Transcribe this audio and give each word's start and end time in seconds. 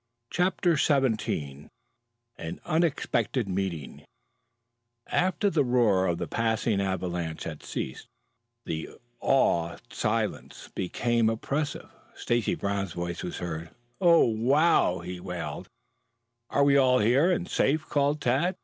CHAPTER 0.31 0.77
XVII 0.77 1.69
AN 2.35 2.59
UNEXPECTED 2.65 3.47
MEETING 3.47 4.03
After 5.05 5.47
the 5.51 5.63
roar 5.63 6.07
of 6.07 6.17
the 6.17 6.25
passing 6.27 6.81
avalanche 6.81 7.43
had 7.43 7.61
ceased, 7.61 8.07
and 8.65 8.71
the 8.73 8.89
awed 9.19 9.83
silence 9.93 10.69
became 10.73 11.29
oppressive, 11.29 11.91
Stacy 12.15 12.55
Brown's 12.55 12.93
voice 12.93 13.21
was 13.21 13.37
heard. 13.37 13.69
"Ow 14.01 14.23
wow!" 14.23 14.99
he 15.01 15.19
wailed. 15.19 15.69
"Are 16.49 16.63
we 16.63 16.77
all 16.77 16.97
here, 16.97 17.29
and 17.29 17.47
safe?" 17.47 17.87
called 17.87 18.21
Tad. 18.21 18.55